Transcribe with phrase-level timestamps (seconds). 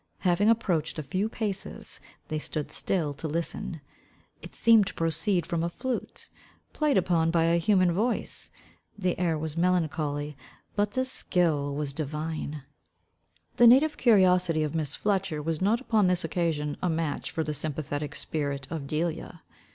[0.21, 3.81] Having approached a few paces, they stood still to listen.
[4.41, 6.27] It seemed to proceed from a flute,
[6.73, 8.49] played upon by a human voice.
[8.97, 10.35] The air was melancholy,
[10.75, 12.63] but the skill was divine.
[13.57, 17.53] The native curiosity of Miss Fletcher was not upon this occasion a match for the
[17.53, 19.43] sympathetic spirit of Delia.